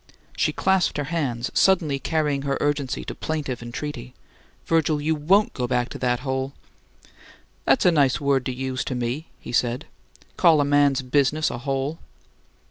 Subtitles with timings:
[0.35, 4.15] She clasped her hands, suddenly carrying her urgency to plaintive entreaty.
[4.65, 6.53] "Virgil, you WON'T go back to that hole?"
[7.65, 9.85] "That's a nice word to use to me!" he said.
[10.37, 11.99] "Call a man's business a hole!"